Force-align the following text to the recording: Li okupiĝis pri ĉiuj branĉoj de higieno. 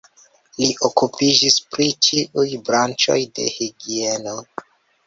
Li 0.61 0.69
okupiĝis 0.87 1.59
pri 1.75 1.87
ĉiuj 2.09 2.47
branĉoj 2.71 3.21
de 3.39 3.51
higieno. 3.61 4.37